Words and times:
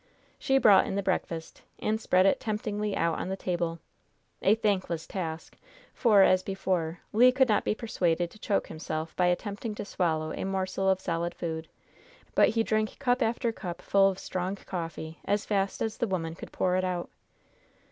She 0.39 0.57
brought 0.57 0.87
in 0.87 0.95
the 0.95 1.03
breakfast, 1.03 1.61
and 1.77 2.01
spread 2.01 2.25
it 2.25 2.39
temptingly 2.39 2.97
out 2.97 3.19
on 3.19 3.29
the 3.29 3.37
table, 3.37 3.77
a 4.41 4.55
thankless 4.55 5.05
task, 5.05 5.59
for, 5.93 6.23
as 6.23 6.41
before, 6.41 7.01
Le 7.13 7.31
could 7.31 7.47
not 7.47 7.63
be 7.63 7.75
persuaded 7.75 8.31
to 8.31 8.39
choke 8.39 8.65
himself 8.65 9.15
by 9.15 9.27
attempting 9.27 9.75
to 9.75 9.85
swallow 9.85 10.33
a 10.33 10.43
morsel 10.43 10.89
of 10.89 10.99
solid 10.99 11.35
food; 11.35 11.67
but 12.33 12.49
he 12.49 12.63
drank 12.63 12.97
cup 12.97 13.21
after 13.21 13.51
cup 13.51 13.79
full 13.79 14.09
of 14.09 14.17
strong 14.17 14.55
coffee, 14.55 15.19
as 15.25 15.45
fast 15.45 15.83
as 15.83 15.97
the 15.99 16.07
woman 16.07 16.33
could 16.33 16.51
pour 16.51 16.75
it 16.75 16.83
out. 16.83 17.11